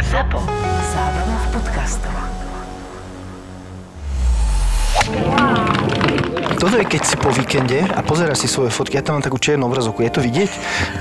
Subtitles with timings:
[0.00, 0.40] ZAPO.
[0.96, 2.14] Zábrná v podcastov.
[6.56, 9.36] Toto je keď si po víkende a pozeráš si svoje fotky, ja tam mám takú
[9.36, 10.50] čiernu obrazovku, je to vidieť,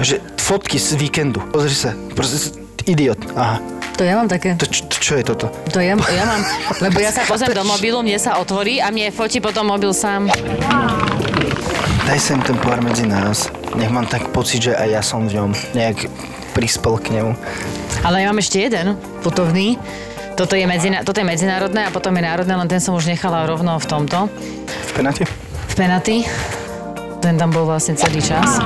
[0.03, 3.63] že fotky z víkendu, pozri sa, proste idiot, aha.
[3.95, 4.59] To ja mám také.
[4.59, 5.47] To, čo, to čo je toto?
[5.71, 6.41] To ja, ja mám,
[6.83, 10.27] lebo ja sa pozriem do mobilu, mne sa otvorí a mne fotí potom mobil sám.
[12.09, 13.47] Daj sem ten pohár medzi nás,
[13.79, 16.11] nech mám tak pocit, že aj ja som v ňom nejak
[16.51, 17.31] prispel k nemu.
[18.01, 19.77] Ale ja mám ešte jeden, putovný.
[20.33, 23.45] Toto je, medzina, toto je medzinárodné a potom je národné, len ten som už nechala
[23.45, 24.25] rovno v tomto.
[24.65, 25.29] V penate?
[25.69, 26.25] V Penaty.
[27.21, 28.57] Ten tam bol vlastne celý čas.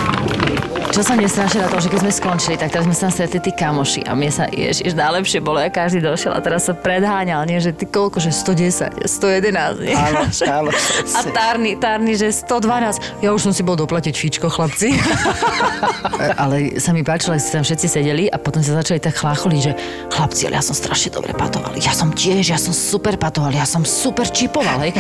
[0.95, 3.43] Čo sa mne strašne na to, že keď sme skončili, tak teraz sme sa stretli
[3.43, 7.43] tí kamoši a mne sa, ježiš, najlepšie bolo, ja každý došiel a teraz sa predháňal,
[7.43, 9.91] nie, že ty koľko, že 110, 111, nie?
[9.91, 10.23] Áno,
[10.63, 10.71] áno.
[11.11, 13.19] A tárny, tárny, že 112.
[13.19, 14.95] Ja už som si bol doplatiť fíčko, chlapci.
[16.43, 19.59] ale sa mi páčilo, ak ste tam všetci sedeli a potom sa začali tak chlácholiť,
[19.59, 19.71] že
[20.11, 21.75] chlapci, ale ja som strašne dobre patoval.
[21.75, 24.95] Ja som tiež, ja som super patoval, ja som super čipoval, hej.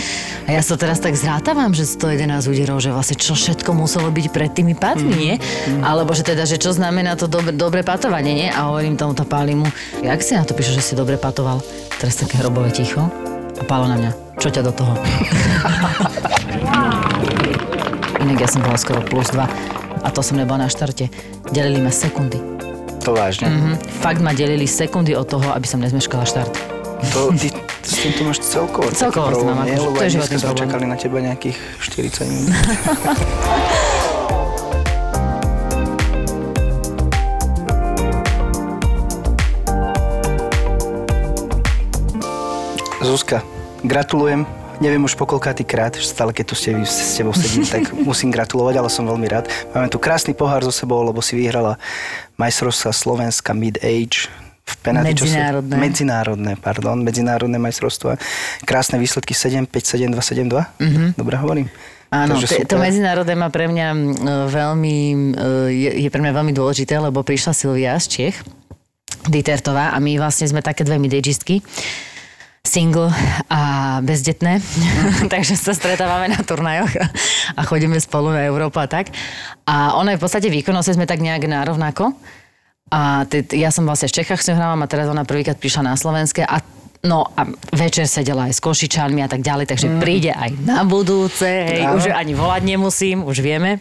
[0.49, 4.25] A ja sa teraz tak zrátavam, že 111 úderov, že vlastne čo všetko muselo byť
[4.31, 5.35] pred tými padmi, nie?
[5.85, 8.49] Alebo že teda, že čo znamená to dobre, dobre patovanie, nie?
[8.49, 9.69] A hovorím tomuto Pálimu,
[10.01, 11.61] jak si na to píše, že si dobre patoval?
[11.95, 13.05] Teraz také hrobové ticho.
[13.55, 14.93] A Pálo na mňa, čo ťa do toho?
[18.17, 19.45] Inak ja som bola skoro plus 2
[20.01, 21.07] a to som nebola na štarte.
[21.47, 22.41] Delili ma sekundy.
[23.01, 23.45] To vážne.
[23.47, 23.71] Mhm.
[24.01, 26.53] Fakt ma delili sekundy od toho, aby som nezmeškala štart.
[27.13, 27.53] To, ty
[27.85, 29.71] s týmto máš celkovo Celkovo tým problém, mám nie?
[29.71, 32.49] akože- Lebo to je životný sme čakali na teba nejakých 40 minút.
[43.05, 43.45] Zuzka,
[43.85, 44.49] gratulujem.
[44.81, 48.33] Neviem už po koľkátý krát, stále keď tu s, tebi, s tebou sedím, tak musím
[48.33, 49.45] gratulovať, ale som veľmi rád.
[49.77, 51.77] Máme tu krásny pohár so sebou, lebo si vyhrala
[52.41, 54.27] majstrovstva Slovenska Mid-Age
[54.65, 55.75] v penalty, čo sa- Medzinárodné.
[55.77, 58.17] medzinárodné, pardon, medzinárodné majstrovstvá.
[58.65, 60.81] Krásne výsledky 7, 5, 7, 2, 7, 2.
[60.81, 61.07] Mm-hmm.
[61.13, 61.67] Dobre hovorím?
[62.09, 62.81] Áno, to super.
[62.81, 63.87] medzinárodné má pre mňa
[64.49, 68.35] veľmi, e, je, je pre mňa veľmi dôležité, lebo prišla Silvia z Čech,
[69.29, 71.61] Ditertová a my vlastne sme také dve midagistky
[72.65, 73.13] single
[73.47, 73.61] a
[74.01, 74.59] bezdetné,
[75.33, 76.91] takže sa stretávame na turnajoch
[77.53, 79.13] a chodíme spolu na Európu a tak.
[79.69, 82.17] A ona je v podstate výkonnostne sme tak nejak nárovnako.
[82.89, 85.93] A t- ja som vlastne v Čechách s ňou hrávam a teraz ona prvýkrát prišla
[85.93, 86.61] na Slovenské a
[87.05, 91.45] No a večer sedela aj s košičanmi a tak ďalej, takže príde aj na budúce,
[91.45, 93.77] hej, už ani volať nemusím, už vieme.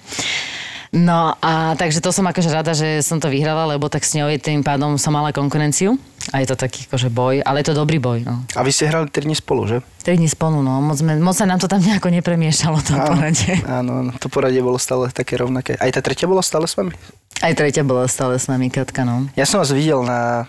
[0.94, 4.30] No a takže to som akože rada, že som to vyhrala, lebo tak s ňou
[4.30, 5.98] je tým pádom som mala konkurenciu.
[6.30, 8.46] A je to taký akože boj, ale je to dobrý boj, no.
[8.54, 9.82] A vy ste hrali 3 dní spolu, že?
[10.00, 10.78] Tri dní spolu, no.
[10.80, 13.58] Moc, sme, moc sa nám to tam nejako nepremiešalo, to poradie.
[13.68, 15.74] áno, áno, to poradie bolo stále také rovnaké.
[15.76, 16.94] Aj tá tretia bola stále s vami?
[17.42, 19.26] Aj tretia bola stále s nami Katka, no.
[19.34, 20.46] Ja som vás videl na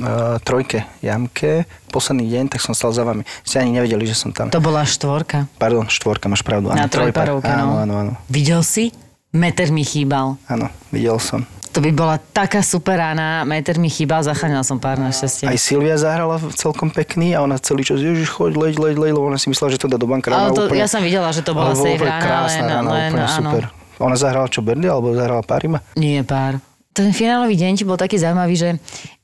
[0.00, 3.22] uh, trojke Jamke, posledný deň, tak som stal za vami.
[3.44, 4.48] Ste ani nevedeli, že som tam.
[4.50, 5.46] To bola štvorka.
[5.54, 6.72] Pardon, štvorka, máš pravdu.
[6.72, 7.28] Na Áno, trojpar.
[7.30, 7.74] trojparovke, Áno, no.
[7.78, 8.12] áno, áno.
[8.26, 8.90] Videl si?
[9.32, 10.36] Meter mi chýbal.
[10.44, 11.48] Áno, videl som.
[11.72, 15.48] To by bola taká super rána, meter mi chýbal, zachránila som pár našťastie.
[15.48, 19.24] Aj Silvia zahrala celkom pekný a ona celý čas, ježiš, choď, leď, leď, leď, lebo
[19.32, 20.84] ona si myslela, že to dá do bankrána Ale to, úplne.
[20.84, 23.36] ja som videla, že to bola safe rána, krásna len, rána, len úplne áno.
[23.40, 23.62] super.
[24.04, 25.80] Ona zahrala čo, Berdy, alebo zahrala Parima?
[25.96, 26.60] Nie pár.
[26.92, 28.68] Ten finálový deň ti bol taký zaujímavý, že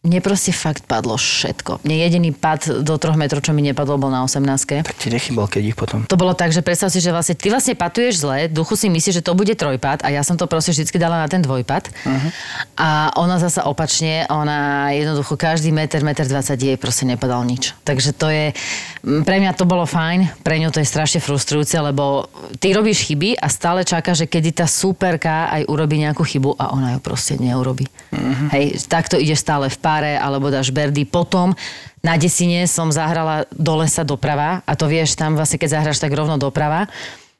[0.06, 1.82] mne proste fakt padlo všetko.
[1.82, 5.50] Mne jediný pad do troch metrov, čo mi nepadlo, bol na 18 Tak ti nechybal,
[5.50, 6.06] keď ich potom.
[6.06, 9.18] To bolo tak, že predstav si, že vlastne ty vlastne patuješ zle, duchu si myslíš,
[9.18, 11.90] že to bude trojpad a ja som to proste vždy dala na ten dvojpad.
[11.90, 12.30] Uh-huh.
[12.78, 17.74] A ona zasa opačne, ona jednoducho každý meter, meter 20 jej proste nepadal nič.
[17.82, 18.54] Takže to je,
[19.02, 22.30] pre mňa to bolo fajn, pre ňu to je strašne frustrujúce, lebo
[22.62, 26.70] ty robíš chyby a stále čaká, že kedy tá superka aj urobí nejakú chybu a
[26.70, 27.90] ona ju proste neurobi.
[28.14, 28.46] Uh-huh.
[28.54, 31.08] Hej, takto ideš stále v páre alebo dáš berdy.
[31.08, 31.56] Potom
[32.04, 36.12] na desine som zahrala do lesa doprava a to vieš, tam vlastne keď zahráš tak
[36.12, 36.92] rovno doprava,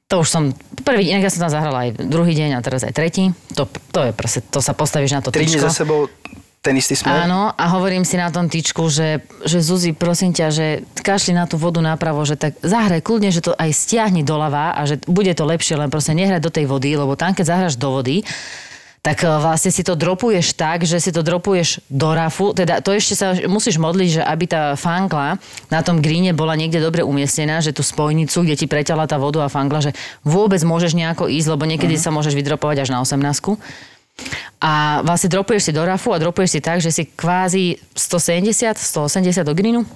[0.09, 0.57] to už som
[0.89, 3.37] prvý, inak ja som tam zahrala aj druhý deň a teraz aj tretí.
[3.53, 6.09] To, to je proste, to sa postavíš na to Tri za sebou
[6.65, 7.29] ten istý smer?
[7.29, 10.67] Áno, a hovorím si na tom tyčku, že, že Zuzi, prosím ťa, že
[11.05, 14.81] kašli na tú vodu napravo, že tak zahraj kľudne, že to aj stiahni doľava a
[14.89, 17.93] že bude to lepšie, len proste nehraj do tej vody, lebo tam, keď zahraš do
[17.93, 18.27] vody,
[19.09, 22.53] tak e, vlastne si to dropuješ tak, že si to dropuješ do rafu.
[22.53, 25.41] Teda to ešte sa musíš modliť, že aby tá fangla
[25.73, 29.41] na tom gríne bola niekde dobre umiestnená, že tú spojnicu, kde ti preťala tá voda
[29.41, 29.97] a fangla, že
[30.29, 33.25] vôbec môžeš nejako ísť, lebo niekedy sa môžeš vydropovať až na 18.
[34.61, 39.41] A vlastne dropuješ si do rafu a dropuješ si tak, že si kvázi 170, 180
[39.41, 39.89] do greenu.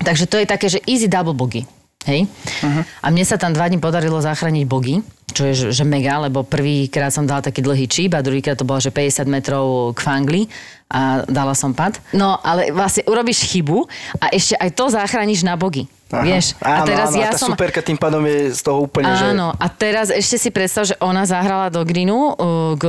[0.00, 1.68] Takže to je také, že easy double bogey.
[2.06, 2.30] Hej?
[2.30, 2.82] Uh-huh.
[3.02, 5.02] A mne sa tam dva dní podarilo zachrániť bogy,
[5.34, 8.68] čo je že, že mega, lebo prvýkrát som dala taký dlhý číp a druhýkrát to
[8.68, 10.42] bolo, že 50 metrov k fangli
[10.88, 12.00] a dala som pad.
[12.16, 13.84] No, ale vlastne urobíš chybu
[14.22, 15.84] a ešte aj to zachrániš na bogy.
[16.08, 16.24] Aha.
[16.24, 16.56] Vieš?
[16.64, 17.52] Áno, a teraz áno, ja a tá som...
[17.52, 19.36] superka tým pádom je z toho úplne, že...
[19.36, 22.84] Áno, a teraz ešte si predstav, že ona zahrala do greenu uh, k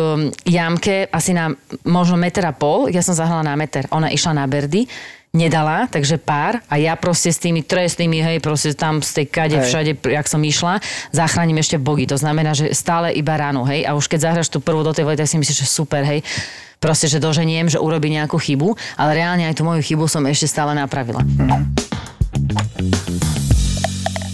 [0.47, 1.51] jamke asi na
[1.83, 3.83] možno meter a pol, ja som zahrala na meter.
[3.91, 4.87] Ona išla na berdy,
[5.29, 9.57] nedala, takže pár a ja proste s tými trestnými, hej, proste tam z tej kade
[9.61, 9.65] Hej.
[9.69, 10.81] všade, jak som išla,
[11.13, 12.09] zachránim ešte bogy.
[12.09, 15.05] To znamená, že stále iba ráno, hej, a už keď zahraš tú prvú do tej
[15.05, 16.25] vody, tak si myslíš, že super, hej,
[16.81, 20.49] proste, že doženiem, že urobí nejakú chybu, ale reálne aj tú moju chybu som ešte
[20.49, 21.21] stále napravila.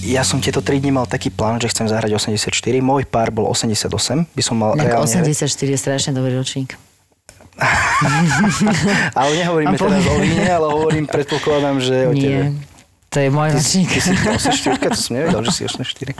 [0.05, 2.53] Ja som tieto 3 dní mal taký plán, že chcem zahrať 84.
[2.77, 3.89] Môj pár bol 88,
[4.31, 5.09] by som mal Tak reálne...
[5.09, 6.77] 84 je strašne dobrý ročník.
[9.19, 12.51] Ale nehovoríme teraz o víne, ale hovorím, predpokladám, že o tebe.
[13.15, 13.87] To je môj Ty, ročník.
[13.95, 16.11] ty si 84, to som nevedel, že si 84.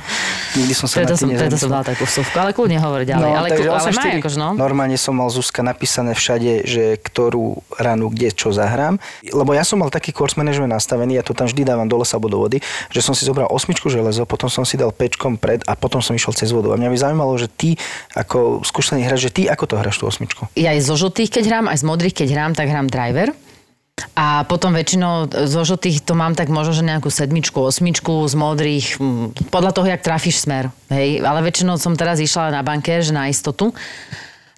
[0.56, 3.32] Nikdy som sa Preto na som, preto som dala takú vsuvku, ale kľudne hovor ďalej.
[3.36, 4.50] ale, takže ale 84, akože no.
[4.56, 8.96] Normálne som mal Zuzka napísané všade, že ktorú ranu, kde, čo zahrám.
[9.28, 12.16] Lebo ja som mal taký course management nastavený, ja to tam vždy dávam do lesa
[12.16, 15.60] alebo do vody, že som si zobral osmičku železo, potom som si dal pečkom pred
[15.68, 16.72] a potom som išiel cez vodu.
[16.72, 17.76] A mňa by zaujímalo, že ty
[18.16, 20.48] ako skúsený hráč, že ty ako to hráš tú osmičku?
[20.56, 23.36] Ja aj zo žltých, keď hrám, aj z modrých, keď hrám, tak hrám driver.
[24.16, 28.88] A potom väčšinou zo žltých to mám tak možno, že nejakú sedmičku, osmičku, z modrých,
[29.52, 30.72] podľa toho, jak trafíš smer.
[30.92, 31.24] Hej?
[31.24, 33.72] Ale väčšinou som teraz išla na banker, že na istotu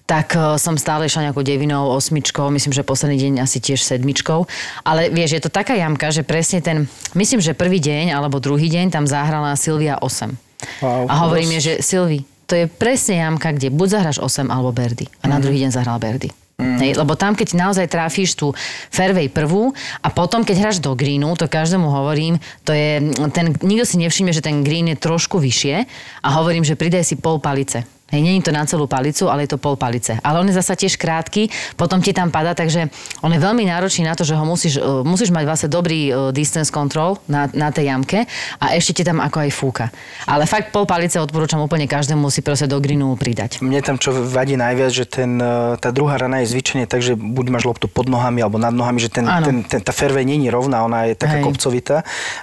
[0.08, 4.48] tak eh, som stále išla nejakou devinou, osmičkou, myslím, že posledný deň asi tiež sedmičkou.
[4.88, 8.72] Ale vieš, je to taká jamka, že presne ten, myslím, že prvý deň alebo druhý
[8.72, 10.32] deň tam zahrala Silvia 8.
[10.80, 11.52] Wow, a hovorí dosť.
[11.52, 12.18] mi, že Silvi,
[12.48, 15.04] to je presne jamka, kde buď zahráš 8 alebo Berdy.
[15.20, 16.32] A na druhý deň zahral Berdy.
[16.58, 16.78] Mm.
[16.82, 18.50] Hej, lebo tam, keď naozaj trafíš tú
[18.90, 19.70] fairway prvú
[20.02, 24.34] a potom, keď hráš do greenu, to každému hovorím, to je, ten, nikto si nevšimne,
[24.34, 25.86] že ten green je trošku vyššie
[26.18, 27.97] a hovorím, že pridaj si pol palice.
[28.08, 30.16] Hej, je to na celú palicu, ale je to pol palice.
[30.24, 32.88] Ale on je zasa tiež krátky, potom ti tam pada, takže
[33.20, 36.12] on je veľmi náročný na to, že ho musíš, e, musíš mať vlastne dobrý e,
[36.32, 38.24] distance control na, na tej jamke
[38.64, 39.86] a ešte ti tam ako aj fúka.
[40.24, 43.60] Ale fakt pol palice odporúčam úplne každému si proste do greenu pridať.
[43.60, 47.12] Mne tam čo vadí najviac, že ten, e, tá druhá rana je zvyčajne tak, že
[47.12, 49.44] buď máš loptu pod nohami alebo nad nohami, že ten, Áno.
[49.44, 51.44] ten, ten, tá fairway je rovná, ona je taká Hej.
[51.44, 51.96] kopcovitá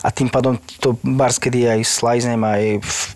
[0.05, 2.63] a tým pádom to bars, kedy aj slajznem, aj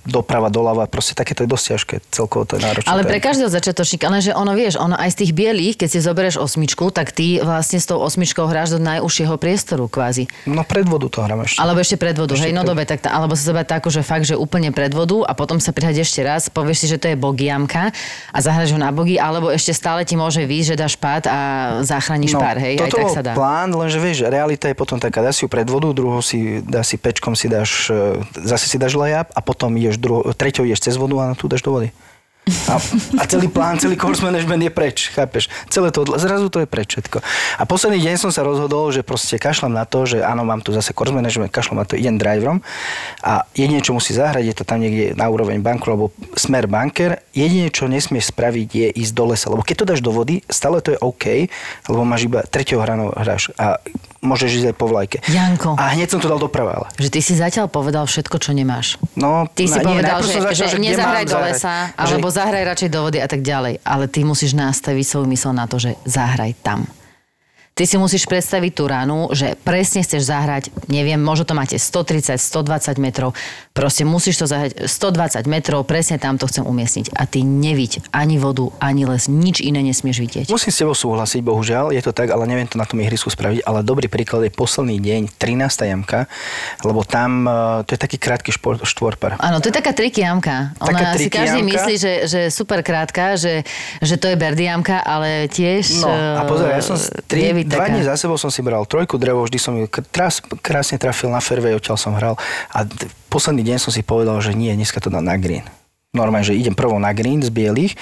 [0.01, 2.88] doprava, doľava, proste takéto je dosť ťažké, celkovo to je náročné.
[2.88, 6.00] Ale pre každého začiatočníka, ale že ono vieš, ono aj z tých bielých, keď si
[6.00, 10.27] zoberieš osmičku, tak ty vlastne s tou osmičkou hráš do najúžšieho priestoru kvázi.
[10.45, 11.57] No pred vodu to hrám ešte.
[11.57, 13.81] Alebo ešte pred vodu, Ešte hej, no pred- dobre, tak tá, alebo sa zobrať tak,
[13.86, 16.97] že fakt, že úplne pred vodu a potom sa prihať ešte raz, povieš si, že
[16.97, 17.89] to je bogiamka
[18.30, 21.38] a zahraš ho na bogy, alebo ešte stále ti môže výjsť, že dáš pád a
[21.81, 23.31] zachrániš pár, hej, aj No, tak sa dá.
[23.33, 26.81] plán, lenže vieš, realita je potom taká, dá si ju pred vodu, druhou si, dá
[26.81, 30.81] si pečkom si dáš, e, zase si dáš lejap a potom ideš druho, treťou ideš
[30.81, 31.89] cez vodu a tu dáš do vody.
[32.69, 32.75] A,
[33.21, 35.47] a celý plán, celý course management je preč, chápeš?
[35.69, 37.21] Celé to, zrazu to je preč všetko.
[37.59, 40.73] A posledný deň som sa rozhodol, že proste kašlem na to, že áno, mám tu
[40.73, 42.59] zase course management, kašlem na to, idem driverom
[43.21, 47.21] a jedine, čo musí zahrať, je to tam niekde na úroveň banku, alebo smer banker.
[47.35, 49.47] Jedine, čo nesmieš spraviť, je ísť do lesa.
[49.51, 51.47] Lebo keď to dáš do vody, stále to je OK,
[51.87, 53.77] lebo máš iba tretieho hranou hráš a
[54.19, 55.18] môžeš ísť aj po vlajke.
[55.25, 55.74] Janko.
[55.74, 56.88] A hneď som to dal doprava, ale.
[56.95, 59.00] Že ty si zatiaľ povedal všetko, čo nemáš.
[59.13, 61.48] No, Ty si na- nie, povedal, najprv že, začal, že, kde nezahraj do zahrať.
[61.48, 63.74] lesa, Že- alebo zahraj radšej do vody a tak ďalej.
[63.81, 66.83] Ale ty musíš nastaviť svoju mysl na to, že zahraj tam.
[67.79, 72.35] Ty si musíš predstaviť tú ranu, že presne chceš zahrať, neviem, možno to máte 130,
[72.35, 73.31] 120 metrov,
[73.71, 77.15] proste musíš to zahrať 120 metrov, presne tam to chcem umiestniť.
[77.15, 80.45] A ty neviť ani vodu, ani les, nič iné nesmieš vidieť.
[80.51, 83.63] Musím s tebou súhlasiť, bohužiaľ, je to tak, ale neviem to na tom ihrisku spraviť,
[83.63, 85.71] ale dobrý príklad je posledný deň, 13.
[85.87, 86.27] jamka,
[86.83, 89.39] lebo tam e, to je taký krátky šport, štvorper.
[89.39, 90.75] Áno, to je taká triky jamka.
[90.75, 91.71] Taká Ona triky si každý jamka.
[91.80, 93.63] myslí, že, že super krátka, že,
[94.04, 96.04] že to je berdy jamka, ale tiež...
[96.04, 99.16] No, a pozor, ja som 3, dva taká- dní za sebou som si bral trojku
[99.16, 102.33] drevo, vždy som ju k- trás, krásne trafil na fairway, odtiaľ som hral
[102.73, 102.83] a
[103.30, 105.64] posledný deň som si povedal, že nie, dneska to dám na green.
[106.09, 107.94] Normálne, že idem prvo na green z bielých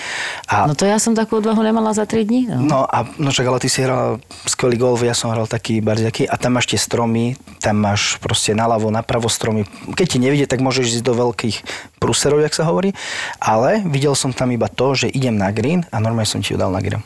[0.48, 2.48] a No to ja som takú dlho nemala za 3 dní.
[2.48, 2.56] No.
[2.64, 6.24] No a no však, ale ty si hral skvelý golf, ja som hral taký barziaký
[6.24, 9.68] a tam máš tie stromy, tam máš proste naľavo, napravo stromy.
[9.92, 11.56] Keď ti nevidie, tak môžeš ísť do veľkých
[12.00, 12.96] prúserov, jak sa hovorí,
[13.44, 16.58] ale videl som tam iba to, že idem na green a normálne som ti ju
[16.58, 17.04] dal na green.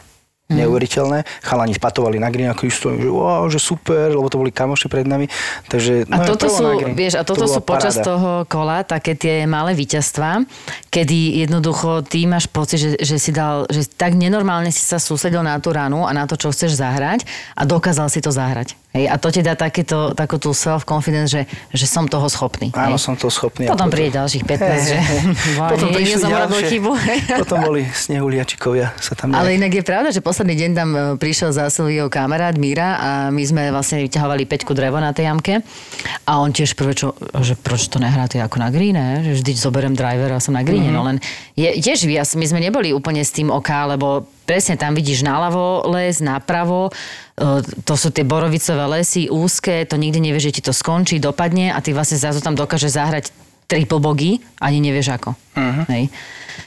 [0.51, 0.59] Mhm.
[0.59, 1.19] Neuveriteľné.
[1.39, 5.07] Chalani patovali na green, ako stojím, že wow, že super, lebo to boli kamoši pred
[5.07, 5.31] nami.
[5.71, 8.07] Takže, A no, toto prvo sú, vieš, a To toto bola sú počas paráda.
[8.11, 10.43] toho kola také tie malé víťazstvá,
[10.91, 15.39] kedy jednoducho ty máš pocit, že, že si dal, že tak nenormálne si sa sústredil
[15.39, 17.23] na tú ranu a na to, čo chceš zahrať
[17.55, 18.80] a dokázal si to zahrať.
[18.91, 22.75] Hej, a to ti dá takéto, takú tú self-confidence, že, že som toho schopný.
[22.75, 23.07] Áno, hej.
[23.07, 23.63] som to schopný.
[23.63, 24.97] a Potom príde ďalších 15, že
[25.71, 26.71] potom nie, prišli nie som urobil ďalšie.
[26.75, 26.91] chybu.
[27.47, 29.63] Potom boli snehuliačikovia sa tam Ale dali.
[29.63, 33.43] inak je pravda, že posledný deň tam e, prišiel za Silviou kamarát Míra a my
[33.47, 35.63] sme vlastne vyťahovali peťku drevo na tej jamke
[36.27, 39.95] a on tiež prvé, čo, že proč to nehráte ako na gríne, že vždy zoberiem
[39.95, 40.99] driver a som na gríne, mm-hmm.
[40.99, 41.17] no len
[41.55, 46.19] je, tiež my sme neboli úplne s tým oká, lebo presne tam vidíš naľavo les,
[46.19, 51.23] napravo, e, to sú tie borovicové lesy, úzke, to nikdy nevieš, že ti to skončí,
[51.23, 53.31] dopadne a ty vlastne zrazu tam dokáže zahrať
[53.71, 55.31] triple bogy, ani nevieš ako.
[55.55, 55.87] Uh-huh.
[55.87, 56.11] Hej.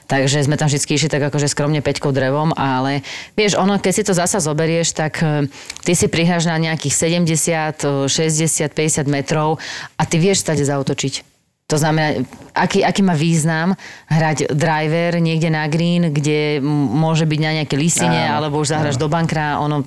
[0.09, 3.05] Takže sme tam vždy išli tak akože skromne peťkou drevom, ale
[3.37, 5.45] vieš, ono, keď si to zasa zoberieš, tak e,
[5.85, 9.61] ty si prihráš na nejakých 70, e, 60, 50 metrov
[10.01, 11.34] a ty vieš stade zautočiť.
[11.65, 12.21] To znamená,
[12.53, 13.73] aký, aký má význam
[14.13, 16.61] hrať driver niekde na green, kde
[16.93, 19.81] môže byť na nejaké listine, Áno, alebo už zahraš do bankra, ono,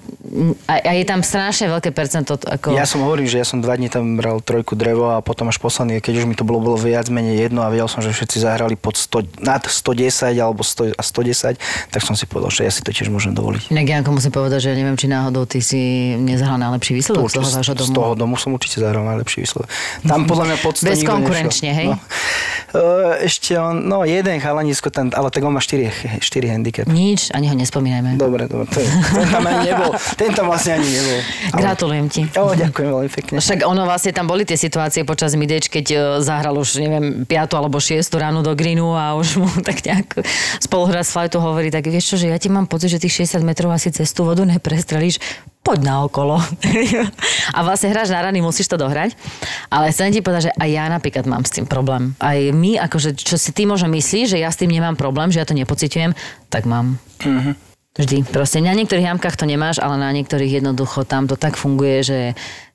[0.65, 2.33] a, a je tam strašne veľké percento.
[2.33, 5.53] Ako, Ja som hovoril, že ja som dva dní tam bral trojku drevo a potom
[5.53, 8.09] až posledný, keď už mi to bolo, bolo viac menej jedno a vedel som, že
[8.09, 11.61] všetci zahrali pod 100, nad 110 alebo 100, a 110,
[11.93, 13.69] tak som si povedal, že ja si to tiež môžem dovoliť.
[13.69, 17.45] Inak Janko musím povedať, že neviem, či náhodou ty si nezahral najlepší výsledok z toho
[17.53, 17.97] vášho z domu.
[18.01, 19.69] toho domu som určite zahral najlepší výsledok.
[20.09, 21.77] Tam podľa mňa pod 100 nikto Nešiel.
[21.77, 21.87] hej?
[21.87, 21.95] No.
[22.69, 22.81] E,
[23.23, 26.85] Ešte on, no jeden chalanisko, ten, ale tak on má 4, 4 handicap.
[26.85, 28.15] Nič, ani ho nespomínajme.
[28.15, 29.91] Dobre, dobre, to je, ten tam ani nebol.
[30.13, 31.19] Ten tam vlastne ani nebol.
[31.49, 32.21] Ale- Gratulujem ti.
[32.33, 33.35] O, ďakujem veľmi pekne.
[33.37, 37.33] Však ono vlastne tam boli tie situácie počas midage, keď e, zahral už, neviem, 5
[37.53, 40.19] alebo 6 ráno do greenu a už mu tak nejak
[40.59, 43.41] spoluhra z flightu hovorí, tak vieš čo, že ja ti mám pocit, že tých 60
[43.41, 45.17] metrov asi cez tú vodu neprestrelíš,
[45.67, 46.39] poď na okolo.
[47.57, 49.19] a vlastne hráš na rany, musíš to dohrať.
[49.67, 52.15] Ale chcem ti povedať, že aj ja napríklad mám s tým problém.
[52.23, 55.43] Aj my, akože čo si ty možno myslíš, že ja s tým nemám problém, že
[55.43, 56.15] ja to nepociťujem,
[56.47, 56.95] tak mám.
[57.97, 58.29] Vždy.
[58.29, 62.19] Proste na niektorých jamkách to nemáš, ale na niektorých jednoducho tam to tak funguje, že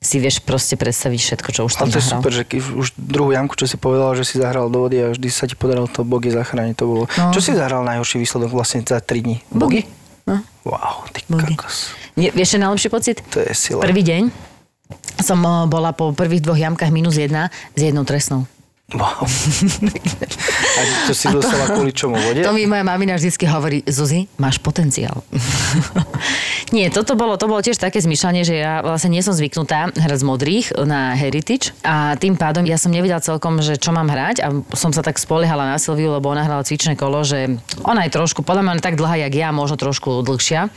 [0.03, 2.87] si vieš proste predstaviť všetko, čo už tam Ale to je super, že keď už
[2.99, 5.87] druhú jamku, čo si povedal, že si zahral do vody a vždy sa ti podarilo
[5.87, 6.75] to bogy zachrániť.
[6.75, 7.03] To bolo.
[7.07, 7.31] No.
[7.31, 9.39] Čo si zahral najhorší výsledok vlastne za 3 dní?
[9.47, 9.87] Bogy.
[10.23, 10.39] No.
[10.63, 11.21] Wow, ty.
[12.15, 13.17] Nie, vieš, čo je najlepší pocit?
[13.35, 13.83] To je sila.
[13.83, 14.53] Prvý deň
[15.23, 18.47] som eh, bola po prvých dvoch jamkách minus jedna s jednou trestnou.
[18.93, 19.25] Wow.
[20.77, 22.45] a to si dostala kvôli čomu vode?
[22.45, 25.25] To mi moja mamina vždycky hovorí, Zuzi, máš potenciál.
[26.75, 30.19] nie, toto bolo, to bolo tiež také zmyšľanie, že ja vlastne nie som zvyknutá hrať
[30.21, 34.45] z modrých na Heritage a tým pádom ja som nevedela celkom, že čo mám hrať
[34.45, 34.47] a
[34.77, 38.45] som sa tak spoliehala na Silviu, lebo ona hrala cvičné kolo, že ona je trošku,
[38.45, 40.69] podľa mňa ona tak dlhá, jak ja, možno trošku dlhšia.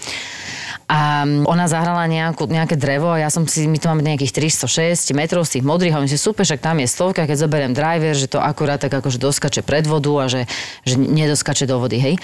[0.87, 5.11] A ona zahrala nejakú, nejaké drevo a ja som si, my tu máme nejakých 306
[5.19, 8.31] metrov z tých modrých a si, super, však tam je stovka, keď zoberiem driver, že
[8.31, 10.47] to akurát tak akože doskače pred vodu a že,
[10.87, 12.15] že nedoskače do vody, hej.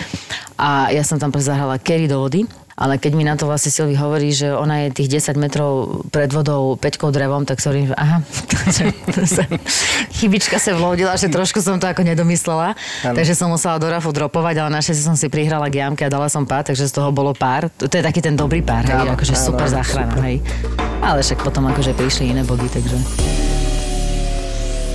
[0.54, 2.46] A ja som tam zahrala carry do vody
[2.82, 6.26] ale keď mi na to vlastne Silvi hovorí, že ona je tých 10 metrov pred
[6.34, 8.18] vodou peťkou drevom, tak si hovorím, že aha,
[10.18, 12.74] chybička sa vlodila, že trošku som to ako nedomyslela,
[13.06, 13.14] Áno.
[13.14, 16.26] takže som musela do rafu dropovať, ale našťastie som si prihrala k jamke a dala
[16.26, 17.70] som pár, takže z toho bolo pár.
[17.78, 20.42] To, je taký ten dobrý pár, hej, Áno, akože áno, super záchrana, hej.
[20.98, 23.61] Ale však potom akože prišli iné bogy, takže...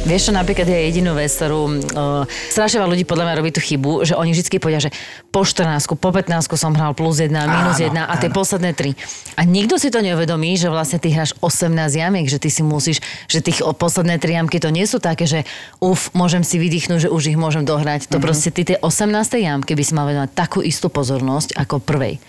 [0.07, 4.07] Vieš čo, napríklad je jedinú vec, ktorú uh, strašne ľudí podľa mňa robí tú chybu,
[4.07, 4.95] že oni vždy povedia, že
[5.35, 8.95] po 14, po 15 som hral plus 1, minus Áno, 1 a tie posledné 3.
[9.35, 13.03] A nikto si to neuvedomí, že vlastne ty hráš 18 jamiek, že ty si musíš,
[13.27, 15.43] že tých posledné 3 jamky to nie sú také, že
[15.83, 18.07] uf, môžem si vydýchnuť, že už ich môžem dohrať.
[18.07, 19.11] To proste ty tie 18
[19.43, 22.23] jamky by si mal venovať takú istú pozornosť ako prvej.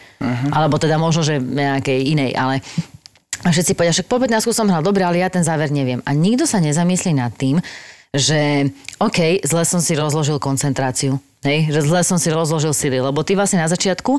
[0.50, 2.58] Alebo teda možno, že nejakej inej, ale
[3.46, 6.02] a všetci povedia, však po 15 som hral dobre, ale ja ten záver neviem.
[6.02, 7.62] A nikto sa nezamyslí nad tým,
[8.10, 11.20] že OK, zle som si rozložil koncentráciu.
[11.46, 14.18] Hej, že zle som si rozložil sily, lebo ty vlastne na začiatku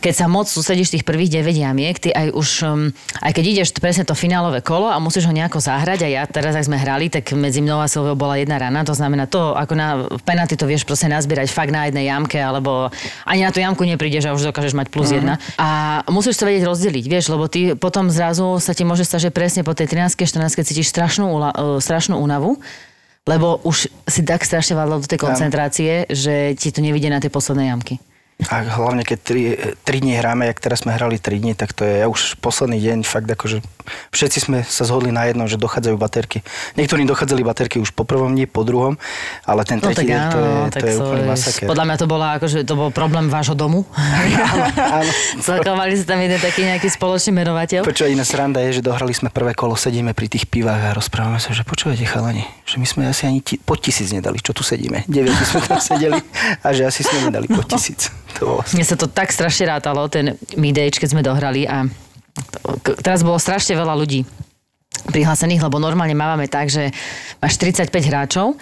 [0.00, 2.88] keď sa moc susedíš tých prvých 9 jamiek, ty aj už, um,
[3.20, 6.56] aj keď ideš presne to finálové kolo a musíš ho nejako zahrať a ja teraz,
[6.56, 9.76] ak sme hrali, tak medzi mnou a Silviou bola jedna rana, to znamená to, ako
[9.76, 12.88] na penalty to vieš proste nazbierať fakt na jednej jamke, alebo
[13.28, 15.36] ani na tú jamku neprídeš a už dokážeš mať plus jedna.
[15.60, 19.30] A musíš to vedieť rozdeliť, vieš, lebo ty potom zrazu sa ti môže stať, že
[19.30, 21.40] presne po tej 13 14 cítiš strašnú, e,
[21.78, 22.56] strašnú únavu,
[23.28, 27.28] lebo už si tak strašne vadla do tej koncentrácie, že ti to nevidie na tie
[27.28, 28.00] posledné jamky.
[28.48, 31.84] A hlavne, keď 3, 3 dní hráme, jak teraz sme hrali 3 dní, tak to
[31.84, 33.60] je ja už posledný deň, fakt akože
[34.14, 36.40] všetci sme sa zhodli na jednom, že dochádzajú baterky.
[36.78, 38.96] Niektorí dochádzali baterky už po prvom dni, po druhom,
[39.44, 41.66] ale ten No tretí tak deň to je, áno, to je to úplný je- masaker.
[41.68, 43.84] Podľa mňa to bola akože, to bol problém vášho domu.
[45.00, 45.10] áno.
[45.76, 47.82] Mali ste tam jeden taký nejaký spoločný menovateľ.
[47.82, 51.42] Počúva, iná sranda je, že dohrali sme prvé kolo, sedíme pri tých pivách a rozprávame
[51.42, 54.62] sa, že počúvate chalani, že my sme asi ani ti, pod tisíc nedali, čo tu
[54.62, 55.02] sedíme.
[55.08, 56.20] 9 sme tam sedeli
[56.62, 58.12] a že asi sme nedali pod tisíc.
[58.38, 61.88] To bolo Mne sa to tak strašne rátalo, ten midage, keď sme dohrali a
[63.02, 64.22] teraz bolo strašne veľa ľudí
[65.10, 66.92] prihlásených, lebo normálne mávame tak, že
[67.42, 68.54] máš 35 hráčov,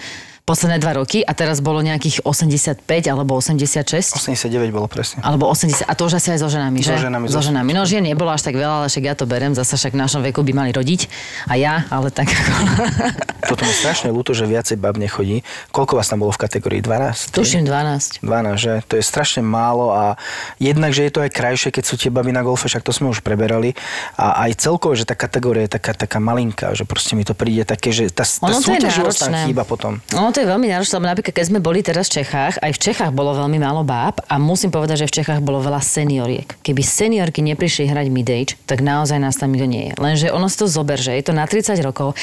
[0.49, 4.17] posledné dva roky a teraz bolo nejakých 85 alebo 86.
[4.17, 5.21] 89 bolo presne.
[5.21, 6.97] Alebo 80, a to už asi aj so ženami, že?
[6.97, 7.71] So ženami, So ženami.
[7.77, 10.25] No žien nebolo až tak veľa, ale však ja to berem, zasa však v našom
[10.25, 11.13] veku by mali rodiť.
[11.53, 12.53] A ja, ale tak ako...
[13.53, 15.45] Toto mi strašne ľúto, že viacej bab nechodí.
[15.69, 16.81] Koľko vás tam bolo v kategórii?
[16.81, 17.37] 12?
[17.37, 18.25] Tuším 12.
[18.25, 18.73] 12, že?
[18.89, 20.17] To je strašne málo a
[20.57, 23.13] jednak, že je to aj krajšie, keď sú tie baby na golfe, však to sme
[23.13, 23.77] už preberali.
[24.17, 27.69] A aj celkovo, že tá kategória je taká, taká malinká, že proste mi to príde
[27.69, 29.49] také, že tá, tá náročné.
[29.49, 30.01] chýba potom.
[30.17, 32.79] Ono to je veľmi náročné, lebo napríklad keď sme boli teraz v Čechách, aj v
[32.79, 36.63] Čechách bolo veľmi málo báb a musím povedať, že v Čechách bolo veľa senioriek.
[36.63, 39.93] Keby seniorky neprišli hrať mid-age, tak naozaj nás tam nikto nie je.
[39.99, 42.15] Lenže ono si to zober, že je to na 30 rokov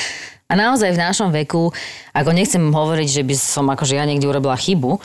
[0.48, 1.76] a naozaj v našom veku,
[2.16, 4.96] ako nechcem hovoriť, že by som akože ja niekde urobila chybu,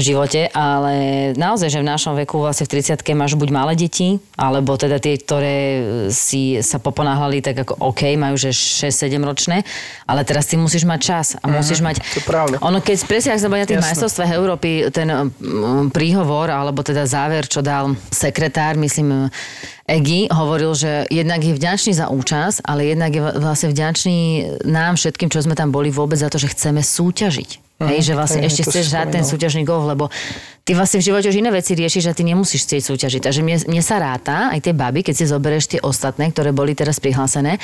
[0.00, 0.94] v živote, ale
[1.36, 5.20] naozaj, že v našom veku vlastne v 30 máš buď malé deti, alebo teda tie,
[5.20, 5.56] ktoré
[6.08, 9.62] si sa poponáhľali tak ako OK, majú že 6-7 ročné,
[10.08, 12.00] ale teraz ty musíš mať čas a musíš mať...
[12.16, 12.56] to pravda.
[12.64, 15.12] Ono, keď presne, ak boli na tých majstrovstvách Európy, ten
[15.92, 19.28] príhovor, alebo teda záver, čo dal sekretár, myslím,
[19.90, 24.18] Egi, hovoril, že jednak je vďačný za účasť, ale jednak je vlastne vďačný
[24.70, 27.69] nám všetkým, čo sme tam boli vôbec za to, že chceme súťažiť.
[27.80, 30.12] Hej, že vlastne hej, ešte chceš hrať ten súťažný golf, lebo
[30.68, 33.20] ty vlastne v živote už iné veci riešiš a ty nemusíš chcieť súťažiť.
[33.24, 36.76] Takže mne, mne sa ráta, aj tie baby, keď si zoberieš tie ostatné, ktoré boli
[36.76, 37.56] teraz prihlásené,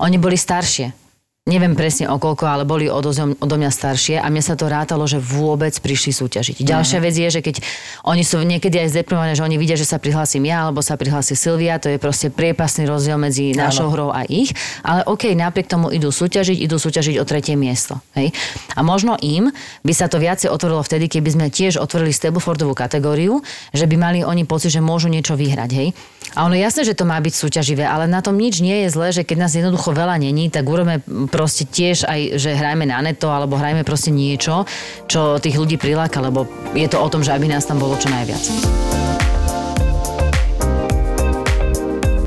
[0.00, 0.96] oni boli staršie.
[1.42, 5.02] Neviem presne o koľko, ale boli odo, odo mňa staršie a mne sa to rátalo,
[5.10, 6.62] že vôbec prišli súťažiť.
[6.62, 7.58] Ďalšia vec je, že keď
[8.06, 11.34] oni sú niekedy aj zdeprimované, že oni vidia, že sa prihlásim ja alebo sa prihlási
[11.34, 14.54] Silvia, to je proste priepasný rozdiel medzi našou hrou a ich,
[14.86, 17.98] ale OK, napriek tomu idú súťažiť, idú súťažiť o tretie miesto.
[18.14, 18.30] Hej?
[18.78, 19.50] A možno im
[19.82, 23.42] by sa to viacej otvorilo vtedy, keby sme tiež otvorili Stablefordovú kategóriu,
[23.74, 25.70] že by mali oni pocit, že môžu niečo vyhrať.
[25.74, 25.90] Hej?
[26.38, 29.10] A ono jasné, že to má byť súťaživé, ale na tom nič nie je zlé,
[29.10, 33.32] že keď nás jednoducho veľa není, tak urobme proste tiež aj, že hrajme na neto,
[33.32, 34.68] alebo hrajme proste niečo,
[35.08, 36.44] čo tých ľudí priláka, lebo
[36.76, 38.44] je to o tom, že aby nás tam bolo čo najviac.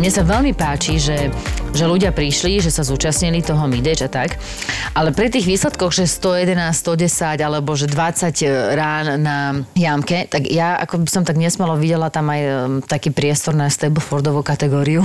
[0.02, 1.30] Mne sa veľmi páči, že,
[1.76, 4.40] že ľudia prišli, že sa zúčastnili toho midage a tak,
[4.96, 8.32] ale pri tých výsledkoch, že 111, 110 alebo že 20
[8.74, 9.38] rán na
[9.76, 13.68] jamke, tak ja ako by som tak nesmelo videla tam aj um, taký priestor na
[13.68, 15.04] Stablefordovú kategóriu.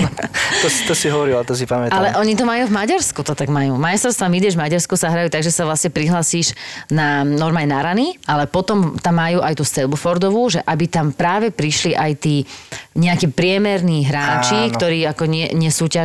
[0.62, 1.98] to, si- to si hovorila, to si pamätám.
[1.98, 3.74] Ale oni to majú v Maďarsku, to tak majú.
[3.74, 6.54] Majstrovstvá Mideš v Maďarsku sa hrajú tak, že sa vlastne prihlasíš
[6.94, 11.50] na normálne na rany, ale potom tam majú aj tú Stablefordovú, že aby tam práve
[11.50, 12.46] prišli aj tí
[12.94, 14.74] nejakí priemerní hráči, Áno.
[14.78, 16.03] ktorí ako nie, nesúťažia,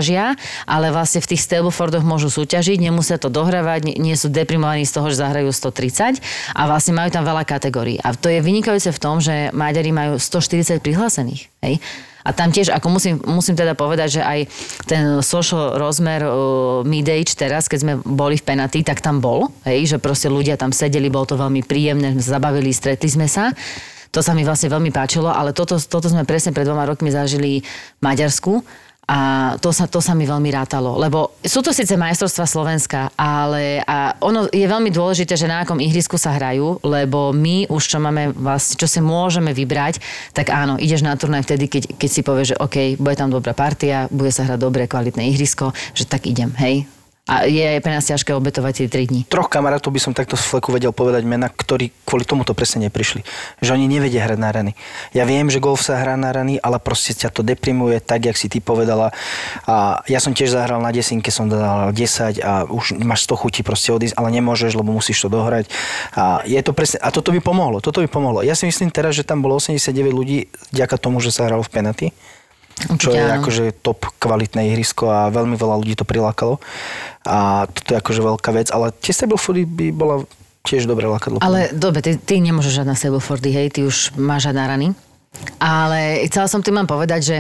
[0.64, 5.08] ale vlastne v tých Stablefordoch môžu súťažiť, nemusia to dohrávať, nie- sú deprimovaní z toho,
[5.12, 6.20] že zahrajú 130
[6.56, 8.00] a vlastne majú tam veľa kategórií.
[8.04, 11.48] A to je vynikajúce v tom, že Maďari majú 140 prihlásených.
[11.64, 11.80] Hej?
[12.28, 14.40] A tam tiež, ako musím, musím teda povedať, že aj
[14.86, 19.96] ten social rozmer uh, mid-age teraz, keď sme boli v penalty, tak tam bol, hej,
[19.96, 23.56] že proste ľudia tam sedeli, bolo to veľmi príjemné, zabavili, stretli sme sa.
[24.10, 27.62] To sa mi vlastne veľmi páčilo, ale toto, toto sme presne pred dvoma rokmi zažili
[27.62, 28.66] v Maďarsku
[29.10, 29.20] a
[29.58, 34.14] to sa, to sa mi veľmi rátalo, lebo sú to síce majstrovstva Slovenska, ale a
[34.22, 38.38] ono je veľmi dôležité, že na akom ihrisku sa hrajú, lebo my už čo máme
[38.38, 39.98] vlastne, čo si môžeme vybrať,
[40.30, 43.58] tak áno, ideš na turnaj vtedy, keď, keď si povieš, že OK, bude tam dobrá
[43.58, 46.86] partia, bude sa hrať dobré, kvalitné ihrisko, že tak idem, hej.
[47.30, 49.22] A je pre nás ťažké obetovať tie 3 dní.
[49.30, 53.22] troch kamarátov by som takto z fleku vedel povedať mena, ktorí kvôli tomuto presne neprišli.
[53.62, 54.72] Že oni nevedia hrať na rany.
[55.14, 58.34] Ja viem, že golf sa hrá na rany, ale proste ťa to deprimuje, tak, jak
[58.34, 59.14] si ty povedala.
[59.70, 63.62] A ja som tiež zahral na desinke, som dal 10 a už máš 100 chutí
[63.62, 65.70] proste odísť, ale nemôžeš, lebo musíš to dohrať.
[66.18, 68.42] A, je to presne, a toto by pomohlo, toto by pomohlo.
[68.42, 71.70] Ja si myslím teraz, že tam bolo 89 ľudí vďaka tomu, že sa hralo v
[71.70, 72.10] penalty
[72.96, 76.62] čo je akože top kvalitné ihrisko a veľmi veľa ľudí to prilákalo.
[77.28, 80.16] A toto je akože veľká vec, ale tie Stablefody by bola
[80.64, 81.42] tiež dobré lákadlo.
[81.42, 84.88] Ale dobre, ty, ty nemôžeš žať na Stablefordy, hej, ty už máš žať na rany.
[85.62, 87.38] Ale chcela som tým len povedať, že,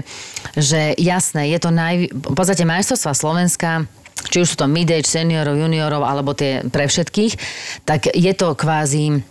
[0.55, 2.09] že jasné, je to naj...
[2.13, 3.89] V podstate majstrovstvá Slovenska
[4.27, 7.39] či už sú to mid-age, seniorov, juniorov, alebo tie pre všetkých,
[7.87, 9.23] tak je to kvázi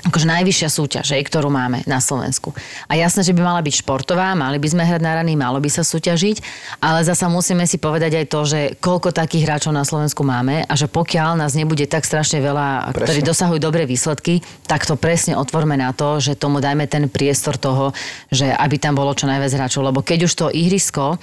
[0.00, 2.56] akože najvyššia súťaž, hej, ktorú máme na Slovensku.
[2.88, 5.68] A jasné, že by mala byť športová, mali by sme hrať na rany, malo by
[5.68, 6.40] sa súťažiť,
[6.80, 10.72] ale zasa musíme si povedať aj to, že koľko takých hráčov na Slovensku máme a
[10.72, 13.06] že pokiaľ nás nebude tak strašne veľa, Presne.
[13.12, 17.60] ktorí dosahujú dobré výsledky, tak to presne otvorme na to, že tomu dajme ten priestor
[17.60, 17.92] toho,
[18.32, 21.20] že aby tam bolo čo najviac hráčov, lebo keď už to ihrisko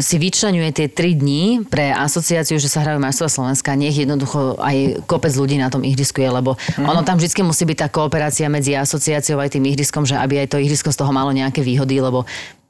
[0.00, 5.04] si vyčlenuje tie 3 dní pre asociáciu, že sa hrajú majstrova Slovenska, nech jednoducho aj
[5.04, 6.88] kopec ľudí na tom ihrisku je, lebo Mhm.
[6.88, 10.54] ono tam vždy musí byť tá kooperácia medzi asociáciou aj tým ihriskom, že aby aj
[10.54, 12.24] to ihrisko z toho malo nejaké výhody, lebo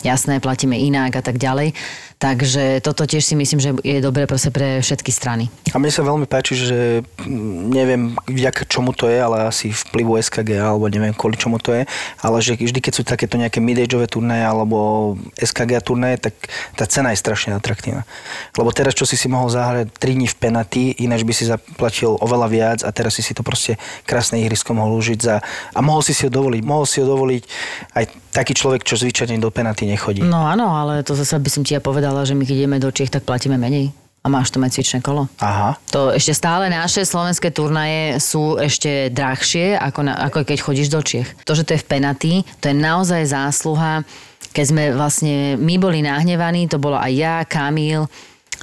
[0.05, 1.73] jasné, platíme inak a tak ďalej.
[2.17, 5.53] Takže toto tiež si myslím, že je dobré proste pre všetky strany.
[5.69, 10.17] A mne sa veľmi páči, že mm, neviem, vďaka čomu to je, ale asi vplyvu
[10.17, 11.85] SKG, alebo neviem, kvôli čomu to je,
[12.25, 14.77] ale že vždy, keď sú takéto nejaké midageové turnaje alebo
[15.37, 16.33] SKG turnaje, tak
[16.73, 18.09] tá cena je strašne atraktívna.
[18.57, 22.17] Lebo teraz, čo si si mohol zahrať 3 dní v penalty, ináč by si zaplatil
[22.17, 23.77] oveľa viac a teraz si si to proste
[24.09, 25.45] krásne ihrisko mohol užiť za...
[25.77, 26.65] A mohol si si ho dovoliť.
[26.65, 27.43] Mohol si ho dovoliť
[27.93, 30.21] aj taký človek, čo zvyčajne do penalty nechodí.
[30.27, 32.91] No áno, ale to zase by som ti ja povedala, že my keď ideme do
[32.91, 33.95] Čiech, tak platíme menej.
[34.21, 35.31] A máš mať cvičné kolo.
[35.39, 35.79] Aha.
[35.95, 40.99] To ešte stále naše slovenské turnaje sú ešte drahšie, ako, na, ako keď chodíš do
[40.99, 41.31] Čiech.
[41.47, 44.03] To, že to je v penaty, to je naozaj zásluha.
[44.51, 48.11] Keď sme vlastne, my boli nahnevaní, to bolo aj ja, Kamil,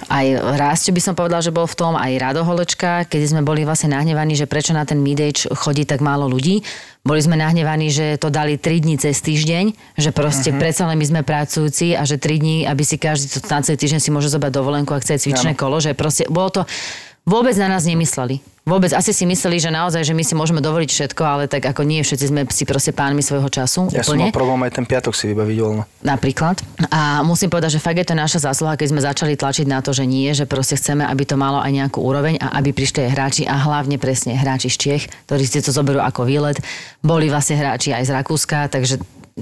[0.09, 3.63] aj Rásťo by som povedal, že bol v tom, aj Rado Holečka, keď sme boli
[3.63, 6.65] vlastne nahnevaní, že prečo na ten midage chodí tak málo ľudí.
[7.03, 10.61] Boli sme nahnevaní, že to dali 3 dní cez týždeň, že proste uh-huh.
[10.61, 13.75] predsa len my sme pracujúci a že 3 dní, aby si každý to na celý
[13.75, 16.61] týždeň si môže zobrať dovolenku, ak chce cvičné kolo, že proste bolo to
[17.23, 18.43] vôbec na nás nemysleli.
[18.63, 21.83] Vôbec asi si mysleli, že naozaj, že my si môžeme dovoliť všetko, ale tak ako
[21.83, 23.91] nie všetci sme si proste pánmi svojho času.
[23.91, 24.07] Ja úplne.
[24.07, 25.83] som mal problém aj ten piatok si vybaviť voľno.
[25.99, 26.63] Napríklad.
[26.87, 29.91] A musím povedať, že fakt je to naša zásluha, keď sme začali tlačiť na to,
[29.91, 33.11] že nie, že proste chceme, aby to malo aj nejakú úroveň a aby prišli aj
[33.11, 36.55] hráči a hlavne presne hráči z Čiech, ktorí si to zoberú ako výlet.
[37.03, 38.95] Boli vlastne hráči aj z Rakúska, takže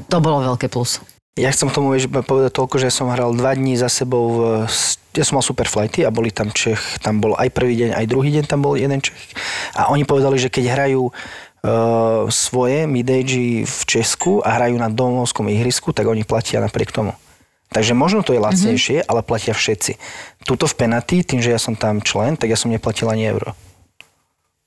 [0.09, 0.97] to bolo veľké plus.
[1.39, 1.95] Ja chcem k tomu
[2.27, 4.67] povedať toľko, že som hral dva dní za sebou v
[5.11, 8.05] ja som mal super flighty a boli tam Čech, tam bol aj prvý deň, aj
[8.07, 9.19] druhý deň tam bol jeden Čech.
[9.75, 15.51] A oni povedali, že keď hrajú uh, svoje midage v Česku a hrajú na domovskom
[15.51, 17.11] ihrisku, tak oni platia napriek tomu.
[17.71, 19.11] Takže možno to je lacnejšie, mm-hmm.
[19.11, 19.95] ale platia všetci.
[20.43, 23.55] Tuto v Penaty, tým, že ja som tam člen, tak ja som neplatil ani euro.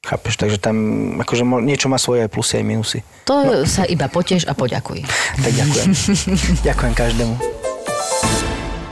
[0.04, 0.36] Chápeš?
[0.36, 0.76] Takže tam
[1.24, 2.98] akože niečo má svoje aj plusy, aj minusy.
[3.24, 3.64] To no.
[3.64, 5.00] sa iba potež a poďakuj.
[5.40, 5.88] Tak ďakujem.
[6.68, 7.34] ďakujem každému.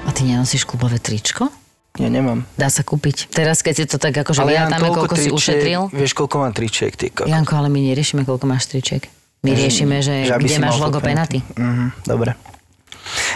[0.09, 1.53] A ty nenosíš klubové tričko?
[2.01, 2.49] Ja nemám.
[2.57, 3.29] Dá sa kúpiť.
[3.29, 5.81] Teraz, keď si to tak akože ale vyhátame, koľko tričiek, si ušetril.
[5.93, 7.29] Vieš, koľko mám tričiek, ty koko.
[7.29, 9.05] Janko, ale my neriešime, koľko máš tričiek.
[9.45, 11.45] My riešime, že, že kde máš logo penaty.
[11.53, 12.33] Uh-huh, dobre.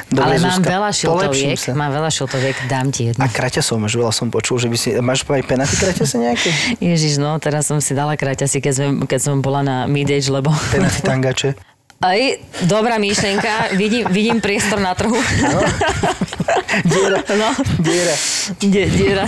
[0.07, 1.74] Dobre, Ale mám Zuzka, veľa šiltoviek, sa.
[1.74, 3.20] mám veľa šiltoviek, dám ti jednu.
[3.20, 4.88] A kraťasov máš veľa, som počul, že by si...
[5.02, 6.50] Máš aj penaty kraťase nejaké?
[6.94, 10.55] Ježiš, no, teraz som si dala kraťasy, keď som, keď som bola na midage, lebo...
[10.70, 11.59] Penaty tangače.
[11.96, 12.20] Aj,
[12.68, 15.16] dobrá myšlienka, vidím, vidím priestor na trhu.
[15.16, 15.61] No.
[16.92, 17.24] Diera.
[17.33, 17.50] No.
[17.81, 18.16] Diera.
[18.61, 19.24] Die, diera.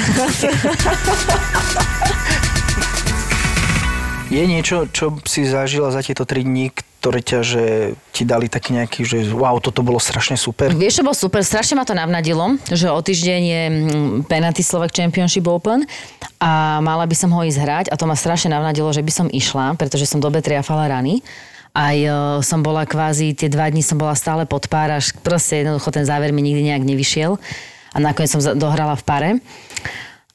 [4.28, 6.68] Je niečo, čo si zažila za tieto tri dní,
[7.08, 7.64] ktoré ťa, že
[8.12, 10.68] ti dali taký nejaký, že wow, toto bolo strašne super?
[10.76, 11.40] Vieš, čo bolo super?
[11.40, 15.88] Strašne ma to navnadilo, že o týždeň je mm, Penalty Slovak Championship Open
[16.36, 19.26] a mala by som ho ísť hrať a to ma strašne navnadilo, že by som
[19.32, 21.24] išla, pretože som dobre triafala rany.
[21.72, 25.64] Aj uh, som bola kvázi, tie dva dní som bola stále pod pár, až proste
[25.64, 27.40] jednoducho ten záver mi nikdy nejak nevyšiel
[27.96, 29.30] a nakoniec som dohrala v pare.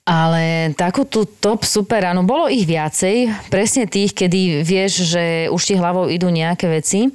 [0.04, 5.62] Ale takú tú top super ráno, bolo ich viacej, presne tých, kedy vieš, že už
[5.64, 7.08] ti hlavou idú nejaké veci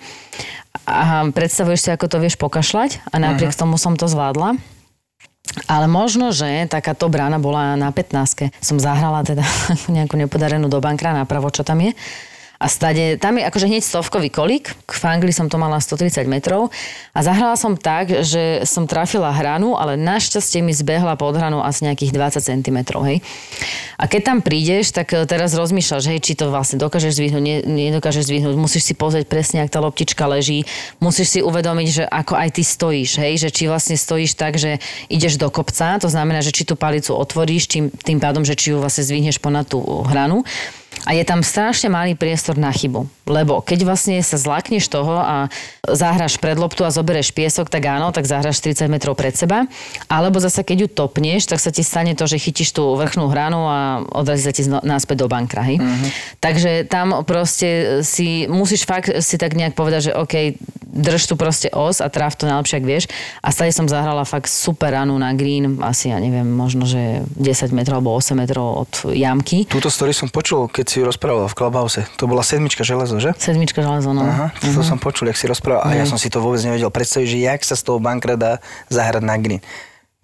[0.89, 3.61] a predstavuješ si, ako to vieš pokašľať a napriek uh-huh.
[3.69, 4.57] tomu som to zvládla.
[5.69, 8.57] Ale možno, že taká top rána bola na 15.
[8.61, 9.45] Som zahrala teda
[9.97, 11.93] nejakú nepodarenú do bankra napravo, čo tam je
[12.59, 16.75] a stade, tam je akože hneď stovkový kolík, k Fangli som to mala 130 metrov
[17.15, 21.87] a zahrala som tak, že som trafila hranu, ale našťastie mi zbehla pod hranu asi
[21.87, 23.23] nejakých 20 cm, hej.
[23.95, 27.57] A keď tam prídeš, tak e, teraz rozmýšľaš, hej, či to vlastne dokážeš zdvihnúť, ne,
[27.63, 30.67] nedokážeš zdvihnúť, musíš si pozrieť presne, ak tá loptička leží,
[30.99, 34.83] musíš si uvedomiť, že ako aj ty stojíš, hej, že či vlastne stojíš tak, že
[35.07, 38.75] ideš do kopca, to znamená, že či tú palicu otvoríš, tým, tým pádom, že či
[38.75, 39.79] ju vlastne zdvihneš ponad tú
[40.11, 40.43] hranu
[41.05, 43.07] a je tam strašne malý priestor na chybu.
[43.29, 45.53] Lebo keď vlastne sa zlakneš toho a
[45.85, 49.69] zahraš pred loptu a zoberieš piesok, tak áno, tak zahraš 30 metrov pred seba.
[50.09, 53.69] Alebo zase keď ju topneš, tak sa ti stane to, že chytíš tú vrchnú hranu
[53.69, 55.63] a odrazí sa ti náspäť do bankra.
[55.69, 55.79] Hej?
[55.79, 56.09] Uh-huh.
[56.41, 60.35] Takže tam proste si musíš fakt si tak nejak povedať, že OK,
[60.89, 63.05] drž tu proste os a traf to najlepšie, ak vieš.
[63.45, 67.77] A stade som zahrala fakt super ranu na green, asi ja neviem, možno, že 10
[67.77, 69.69] metrov alebo 8 metrov od jamky.
[69.69, 72.01] Túto story som počul, keď si rozprával v Clubhouse.
[72.17, 73.37] To bola sedmička železo, že?
[73.37, 74.25] Sedmička železo, no.
[74.25, 74.83] Aha, to uh-huh.
[74.83, 75.85] som počul, jak si rozprával.
[75.85, 78.53] A ja som si to vôbec nevedel predstaviť, že jak sa z toho bankra dá
[78.89, 79.61] zahrať na green.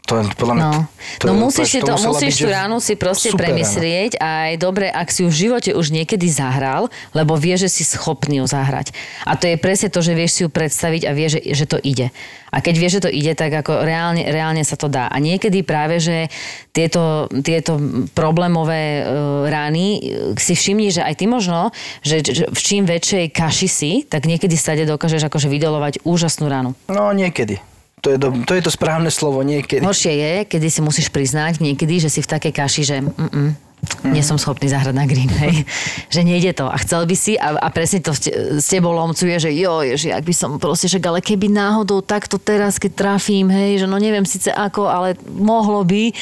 [0.05, 0.65] To je podľa mňa...
[0.69, 0.73] No,
[1.17, 4.55] to, no je, musíš, to, to, to musíš tú ránu si proste premyslieť a aj
[4.61, 8.47] dobre, ak si ju v živote už niekedy zahral, lebo vie, že si schopný ju
[8.47, 8.93] zahrať.
[9.25, 11.81] A to je presne to, že vieš si ju predstaviť a vie, že, že to
[11.81, 12.13] ide.
[12.53, 15.09] A keď vieš, že to ide, tak ako reálne, reálne sa to dá.
[15.09, 16.29] A niekedy práve, že
[16.77, 17.81] tieto, tieto
[18.13, 20.01] problémové uh, rány e,
[20.39, 24.55] si všimni, že aj ty možno, že, že v čím väčšej kaši si, tak niekedy
[24.55, 26.77] stade dokážeš akože vydolovať úžasnú ránu.
[26.87, 27.74] No niekedy.
[28.05, 29.81] To je, do, to je to správne slovo niekedy.
[29.81, 33.65] Horšie je, kedy si musíš priznať niekedy, že si v takej kaši, že mm,
[34.05, 35.65] nie som schopný zahrať na green, hej.
[36.13, 36.69] že nejde to.
[36.69, 39.81] A chcel by si a, a presne to s te- s tebou lomcuje, že jo,
[39.97, 43.87] že ak by som proste, že ale keby náhodou takto teraz, keď trafím, hej, že
[43.89, 46.13] no neviem síce ako, ale mohlo by,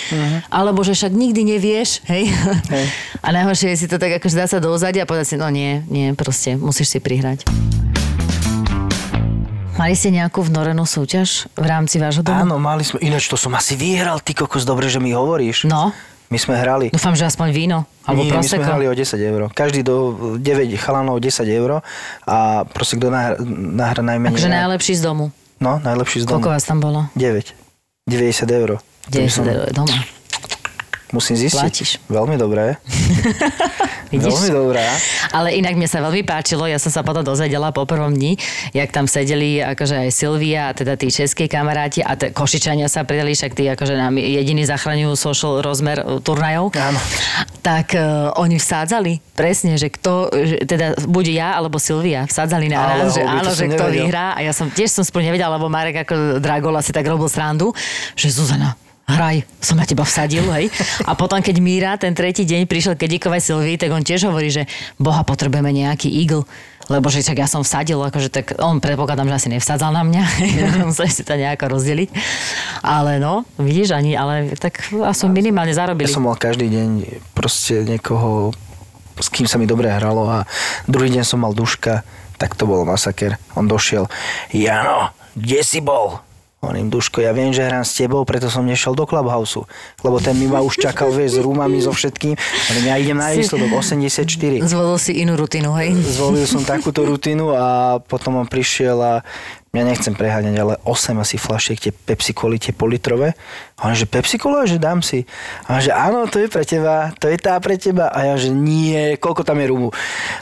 [0.50, 2.30] alebo že však nikdy nevieš, hej.
[2.70, 2.86] Hej.
[3.22, 5.46] A najhoršie je si to tak akože dá sa do úzadia a povedať si, no
[5.50, 7.46] nie, nie, proste musíš si prihrať.
[9.72, 12.36] Mali ste nejakú vnorenú súťaž v rámci vášho domu?
[12.38, 15.64] Áno, mali sme, ináč to som asi vyhral, ty kokos, dobre, že mi hovoríš.
[15.64, 15.90] No,
[16.28, 16.88] My sme hrali.
[16.88, 17.84] dúfam, že aspoň víno.
[18.02, 19.40] Alebo Nie, my sme hrali o 10 eur.
[19.50, 19.96] Každý do
[20.36, 21.84] 9 chalanov 10 eur
[22.24, 23.36] a proste kto nahra,
[23.68, 24.32] nahra najmenej.
[24.34, 25.24] Takže najlepší z domu.
[25.58, 26.54] No, najlepší z Koľko domu.
[26.56, 27.00] vás tam bolo?
[27.14, 27.52] 9.
[28.06, 28.70] 90 eur.
[28.76, 29.96] To by 90 som- eur doma.
[31.12, 31.60] Musím zistiť.
[31.60, 31.90] Platíš.
[32.08, 32.80] Veľmi dobré.
[34.12, 34.32] Vidíš?
[34.32, 34.84] Veľmi dobré.
[35.32, 38.36] Ale inak mne sa veľmi páčilo, ja som sa potom dozvedela po prvom dni,
[38.72, 43.04] jak tam sedeli akože aj Silvia a teda tí českí kamaráti a te, Košičania sa
[43.04, 46.72] pridali, však tí akože nám jediní zachraňujú social rozmer uh, turnajov.
[46.76, 47.00] Áno.
[47.64, 52.76] Tak uh, oni vsádzali presne, že kto, že, teda buď ja alebo Silvia vsádzali na
[52.76, 53.96] Ale nás, že áno, že kto nevedel.
[54.08, 57.28] vyhrá a ja som tiež som spolu nevedela, lebo Marek ako Dragol asi tak robil
[57.32, 57.72] srandu,
[58.12, 58.76] že Zuzana,
[59.12, 60.72] hraj, som na teba vsadil, hej.
[61.04, 64.48] A potom, keď Míra ten tretí deň prišiel k Edikovej Silvii, tak on tiež hovorí,
[64.48, 64.64] že
[64.96, 66.48] boha, potrebujeme nejaký eagle,
[66.90, 70.22] lebo že čak ja som vsadil, akože tak on predpokladám, že asi nevsadzal na mňa,
[70.88, 72.08] museli si to nejako rozdeliť.
[72.82, 76.08] Ale no, vidíš, ani, ale tak aspoň minimálne zarobili.
[76.08, 76.88] Ja som mal každý deň
[77.36, 78.50] proste niekoho,
[79.20, 80.38] s kým sa mi dobre hralo a
[80.88, 82.02] druhý deň som mal duška,
[82.40, 83.38] tak to bol masaker.
[83.54, 84.10] On došiel,
[84.50, 86.18] Jano, kde si bol?
[86.62, 89.66] Hovorím, Duško, ja viem, že hrám s tebou, preto som nešiel do Clubhouse,
[90.06, 92.38] lebo ten mi ma už čakal, vieš, s rúmami, so všetkým.
[92.38, 94.62] Ale ja idem na výsledok 84.
[94.62, 95.90] Zvolil si inú rutinu, hej?
[95.98, 99.26] Zvolil som takúto rutinu a potom on prišiel a
[99.72, 103.32] ja nechcem preháňať, ale 8 asi flašiek tie Pepsi Coli, tie politrové.
[103.80, 105.24] A on že Pepsi Cola, že dám si.
[105.64, 108.12] A on že áno, to je pre teba, to je tá pre teba.
[108.12, 109.88] A ja že nie, koľko tam je rumu.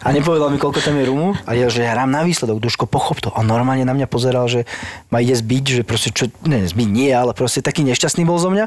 [0.03, 1.38] A nepovedal mi, koľko tam je rumu.
[1.47, 3.31] A ja že hrám na výsledok, Duško, pochop to.
[3.31, 4.66] A normálne na mňa pozeral, že
[5.14, 8.51] ma ide zbiť, že proste čo, ne, zbiť nie, ale proste taký nešťastný bol zo
[8.51, 8.66] mňa.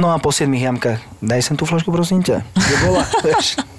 [0.00, 2.48] No a po 7 jamkách, daj sem tú flašku, prosím ťa.
[2.56, 3.04] Kde bola?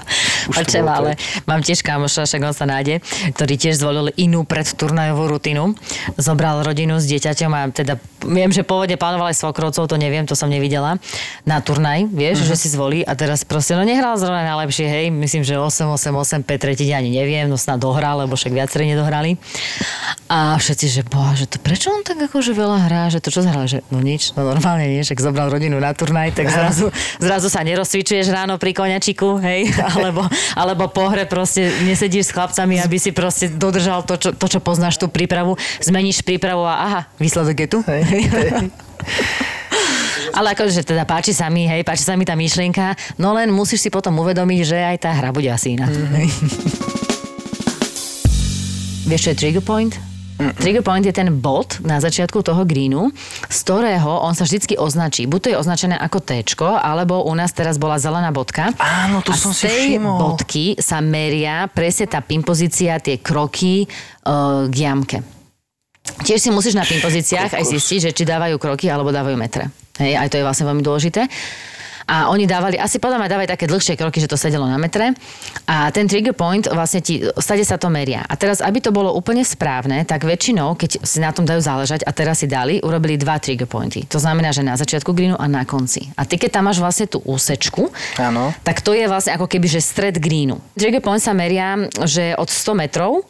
[0.50, 1.14] Už ale
[1.46, 3.02] mám tiež kamoša, však on sa nájde,
[3.38, 5.78] ktorý tiež zvolil inú predturnajovú rutinu.
[6.20, 7.96] Zobral rodinu s dieťaťom a teda
[8.28, 11.00] viem, že pôvodne plánoval aj svokrovcov, to neviem, to som nevidela,
[11.48, 12.48] na turnaj, vieš, Mhm.
[12.52, 16.60] že si zvolí a teraz proste, no nehral zrovna najlepšie, hej, myslím, že 8-8-8, 5
[16.60, 19.40] tretí deň ani neviem, no snad dohral, lebo však viacerí nedohrali.
[20.30, 23.42] A všetci, že boha, že to prečo on tak akože veľa hrá, že to čo
[23.42, 27.48] zahral, že no nič, no normálne nie, však zobral rodinu na turnaj, tak zrazu, zrazu
[27.48, 32.98] sa nerozcvičuješ ráno pri koňačiku, hej, alebo, alebo po hre proste nesedíš s chlapcami, aby
[33.00, 35.56] si proste dodržal to, čo, to, čo poznáš tú prípravu,
[36.10, 37.80] zmeníš prípravu a aha, výsledok je tu.
[37.86, 38.26] Hej, hej.
[40.34, 43.86] Ale akože teda páči sa mi, hej, páči sa mi tá myšlienka, no len musíš
[43.86, 45.86] si potom uvedomiť, že aj tá hra bude asi iná.
[49.06, 49.94] Vieš, čo je trigger point?
[50.40, 53.12] Trigger point je ten bod na začiatku toho greenu,
[53.52, 55.28] z ktorého on sa vždycky označí.
[55.28, 56.42] Buď to je označené ako T,
[56.80, 58.72] alebo u nás teraz bola zelená bodka.
[58.80, 60.18] Áno, to a som z si tej všimol.
[60.18, 65.39] bodky sa meria presne tá pin pozícia, tie kroky uh, k jamke.
[66.26, 69.72] Tiež si musíš na tým pozíciách aj zistiť, že či dávajú kroky alebo dávajú metre.
[70.00, 71.28] Hej, aj to je vlastne veľmi dôležité.
[72.10, 75.14] A oni dávali, asi podľa mňa dávajú také dlhšie kroky, že to sedelo na metre.
[75.70, 78.26] A ten trigger point vlastne ti, stade sa to meria.
[78.26, 82.02] A teraz, aby to bolo úplne správne, tak väčšinou, keď si na tom dajú záležať
[82.02, 84.10] a teraz si dali, urobili dva trigger pointy.
[84.10, 86.10] To znamená, že na začiatku greenu a na konci.
[86.18, 88.58] A ty, keď tam máš vlastne tú úsečku, Áno.
[88.66, 90.58] tak to je vlastne ako keby, že stred greenu.
[90.74, 91.78] Trigger point sa meria,
[92.10, 93.22] že od 100 metrov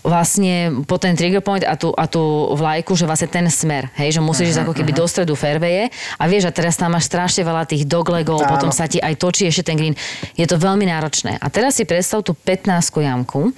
[0.00, 4.16] vlastne po ten trigger point a tú, a tú vlajku, že vlastne ten smer, hej,
[4.16, 7.44] že musíš ísť ako keby do stredu fairwaye a vieš, a teraz tam máš strašne
[7.44, 8.50] veľa tých doglegov, Áno.
[8.50, 9.96] potom sa ti aj točí ešte ten green.
[10.36, 11.36] Je to veľmi náročné.
[11.36, 13.52] A teraz si predstav tú 15 jamku,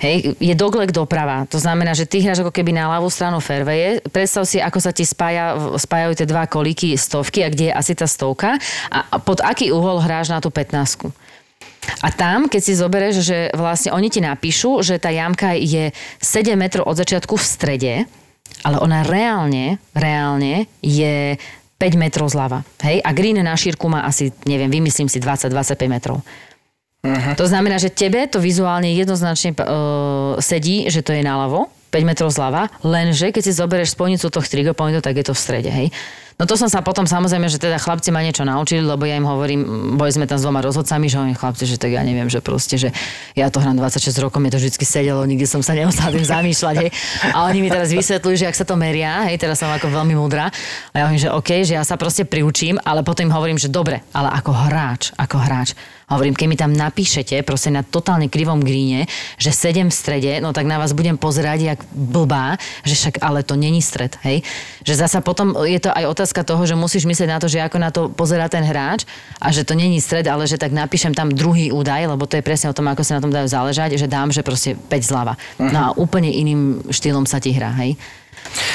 [0.00, 1.44] Hej, je dogleg doprava.
[1.50, 4.00] To znamená, že ty hráš ako keby na ľavú stranu fairwaye.
[4.08, 7.92] Predstav si, ako sa ti spája, spájajú tie dva kolíky stovky a kde je asi
[7.92, 8.56] tá stovka
[8.88, 11.10] a pod aký uhol hráš na tú 15.
[12.04, 16.56] A tam, keď si zoberieš, že vlastne oni ti napíšu, že tá jamka je 7
[16.56, 17.94] metrov od začiatku v strede,
[18.64, 21.36] ale ona reálne, reálne je
[21.76, 22.64] 5 metrov zľava.
[22.80, 23.04] Hej?
[23.04, 26.24] A green na šírku má asi, neviem, vymyslím si 20-25 metrov.
[27.04, 27.36] Uh-huh.
[27.36, 32.32] To znamená, že tebe to vizuálne jednoznačne uh, sedí, že to je naľavo, 5 metrov
[32.32, 35.92] zľava, lenže keď si zoberieš spojnicu tohto trigger pointu, tak je to v strede, hej.
[36.34, 39.22] No to som sa potom samozrejme, že teda chlapci ma niečo naučili, lebo ja im
[39.22, 42.42] hovorím, boli sme tam s dvoma rozhodcami, že oni chlapci, že tak ja neviem, že
[42.42, 42.90] proste, že
[43.38, 46.74] ja to hrám 26 rokov, mi to vždy sedelo, nikdy som sa nemusela tým zamýšľať,
[46.82, 46.90] hej.
[47.30, 50.18] A oni mi teraz vysvetľujú, že ak sa to meria, hej, teraz som ako veľmi
[50.18, 50.50] múdra.
[50.90, 53.70] A ja hovorím, že OK, že ja sa proste priučím, ale potom im hovorím, že
[53.70, 55.78] dobre, ale ako hráč, ako hráč.
[56.04, 59.08] Hovorím, keď mi tam napíšete proste na totálne krivom gríne,
[59.40, 63.40] že sedem v strede, no tak na vás budem pozerať jak blbá, že však ale
[63.40, 64.44] to není stred, hej.
[64.84, 67.76] Že zasa potom je to aj otázka toho, že musíš myslieť na to, že ako
[67.76, 69.04] na to pozerá ten hráč
[69.36, 72.46] a že to není stred, ale že tak napíšem tam druhý údaj, lebo to je
[72.46, 75.34] presne o tom, ako sa na tom dajú záležať, že dám, že proste 5 zľava.
[75.60, 77.98] No a úplne iným štýlom sa ti hrá, hej.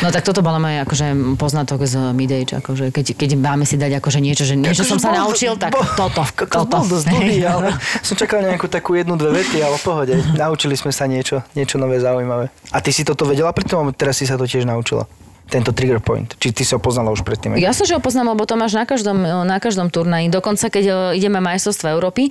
[0.02, 4.02] No tak toto bola moja akože poznatok z midage, akože keď, keď máme si dať
[4.02, 6.66] akože niečo, že niečo som sa bol- naučil, tak bol- toto, toto.
[6.66, 10.14] bol dosť dlhý, ale som čakal nejakú takú jednu, dve vety, ale v pohode.
[10.36, 12.50] Naučili sme sa niečo, niečo nové zaujímavé.
[12.74, 15.06] A ty si toto vedela alebo teraz si sa to tiež naučila?
[15.50, 16.30] Tento trigger point.
[16.38, 17.58] Či ty si ho poznala už predtým?
[17.58, 20.30] Ja sa, že ho poznám, lebo to máš na každom, na každom turnaji.
[20.30, 22.30] Dokonca, keď e, ideme majstrovstva Európy,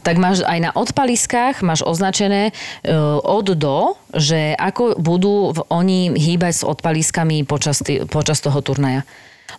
[0.00, 2.52] tak máš aj na odpaliskách máš označené e,
[3.20, 9.04] od do, že ako budú oni hýbať s odpaliskami počas, tý, počas toho turnaja.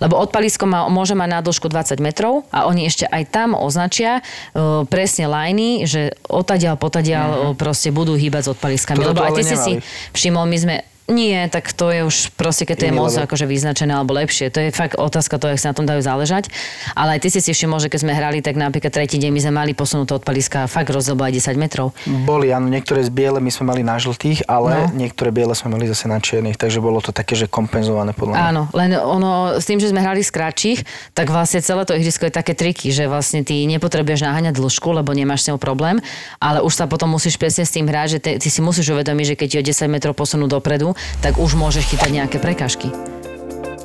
[0.02, 4.20] Lebo odpalisko má, môže mať na dĺžku 20 metrov a oni ešte aj tam označia
[4.20, 7.54] e, presne lajny, že otadiaľ, potadiaľ uh-huh.
[7.56, 9.00] proste budú hýbať s odpaliskami.
[9.00, 9.72] Toto Lebo aj ty si si
[10.12, 13.94] všimol, my sme nie, tak to je už proste, keď to je moc akože vyznačené
[13.94, 14.50] alebo lepšie.
[14.50, 16.50] To je fakt otázka toho, jak sa na tom dajú záležať.
[16.98, 19.42] Ale aj ty si si všimol, že keď sme hrali, tak napríklad tretí deň my
[19.46, 21.94] sme mali posunuté odpaliska fakt rozdiel bol aj 10 metrov.
[22.26, 24.98] Boli, áno, niektoré z biele my sme mali na žltých, ale No.
[24.98, 28.42] niektoré biele sme mali zase na čiernych, takže bolo to také, že kompenzované podľa mňa.
[28.50, 30.80] Áno, len ono, s tým, že sme hrali z kratších,
[31.14, 35.14] tak vlastne celé to ihrisko je také triky, že vlastne ty nepotrebuješ naháňať dĺžku, lebo
[35.14, 36.02] nemáš s ňou problém,
[36.42, 39.26] ale už sa potom musíš presne s tým hrať, že ty, ty si musíš uvedomiť,
[39.32, 42.92] že keď o 10 metrov posunú dopredu, tak už môžeš chytať nejaké prekažky.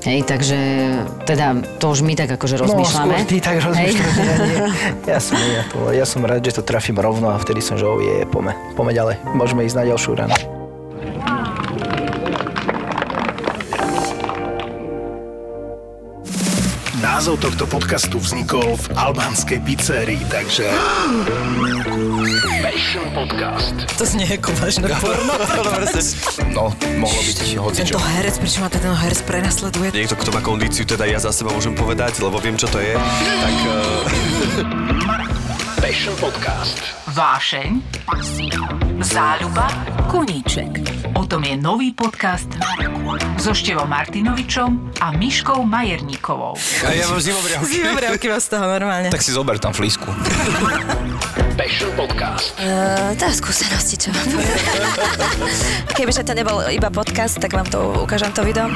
[0.00, 0.56] Hej, takže
[1.28, 3.20] teda to už my tak akože rozmýšľame.
[3.20, 4.56] No, ty tak rozmýšľaš, ja nie.
[5.12, 7.84] Ja som, ja, to, ja som rád, že to trafím rovno a vtedy som, že
[7.84, 9.20] oh, je, pome, pome ďalej.
[9.36, 10.59] Môžeme ísť na ďalšiu ranu.
[17.20, 20.72] Názov tohto podcastu vznikol v albánskej pizzerii, takže...
[22.64, 23.76] Passion Podcast.
[24.00, 25.36] To znie ako vážne porno.
[26.56, 27.92] No, mohlo byť hocičo.
[27.92, 29.92] Tento herec, prečo ma ten herec prenasleduje?
[29.92, 32.96] Niekto, kto má kondíciu, teda ja za seba môžem povedať, lebo viem, čo to je,
[32.96, 33.56] tak...
[33.68, 35.28] Uh...
[35.84, 36.80] Passion Podcast.
[37.12, 37.84] Vášeň,
[39.04, 39.68] záľuba,
[40.08, 40.72] koníček.
[41.30, 42.50] O tom je nový podcast
[43.38, 46.58] so Števom Martinovičom a Miškou Majerníkovou.
[46.82, 47.70] A ja mám zimobriavky.
[47.70, 49.14] Zimovriavky vás toho normálne.
[49.14, 50.10] Tak si zober tam flísku.
[51.54, 52.50] Passion Podcast.
[52.58, 54.42] Uh, to je skúsenosti, čo poviem.
[55.94, 58.66] Kebyže to nebol iba podcast, tak vám to ukážem to video.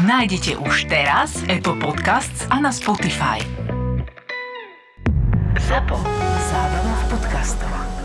[0.00, 3.44] Nájdete už teraz Apple Podcasts a na Spotify.
[5.68, 6.00] Zapo.
[6.48, 7.99] Zábrná v podcastovách.